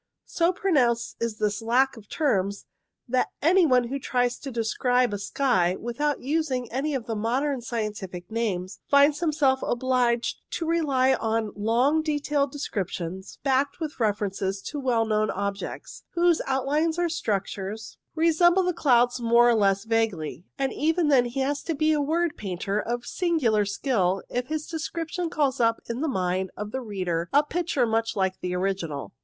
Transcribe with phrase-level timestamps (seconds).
[0.25, 2.65] So pronounced is this lack of terms,
[3.07, 7.61] that any one who tries to describe a sky without using any of the modern
[7.61, 14.79] scientific names, finds himself obliged to rely on long detailed descriptions, backed with references to
[14.79, 19.83] well known objects, whose outlines or structures resemble the 6 INTRODUCTORY clouds more or less
[19.83, 24.47] vaguely; and even then he has to be a word painter of singular skill if
[24.47, 28.55] his description calls up in the mind of the reader a picture much like the
[28.55, 29.13] original.